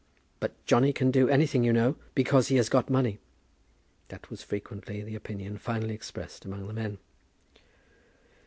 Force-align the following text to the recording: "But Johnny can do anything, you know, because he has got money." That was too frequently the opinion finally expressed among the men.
"But 0.39 0.65
Johnny 0.65 0.93
can 0.93 1.11
do 1.11 1.29
anything, 1.29 1.63
you 1.63 1.71
know, 1.71 1.95
because 2.15 2.47
he 2.47 2.55
has 2.55 2.69
got 2.69 2.89
money." 2.89 3.19
That 4.07 4.31
was 4.31 4.39
too 4.39 4.47
frequently 4.47 5.03
the 5.03 5.13
opinion 5.13 5.59
finally 5.59 5.93
expressed 5.93 6.43
among 6.43 6.65
the 6.65 6.73
men. 6.73 6.97